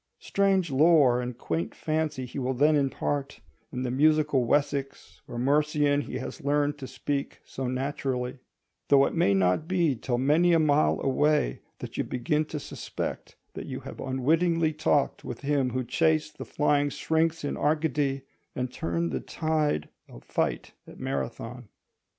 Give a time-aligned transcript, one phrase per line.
[0.17, 3.39] Strange lore and quaint fancy he will then impart,
[3.71, 8.39] in the musical Wessex or Mercian he has learned to speak so naturally;
[8.87, 13.35] though it may not be till many a mile away that you begin to suspect
[13.53, 18.23] that you have unwittingly talked with him who chased the flying Syrinx in Arcady
[18.55, 21.67] and turned the tide of fight at Marathon.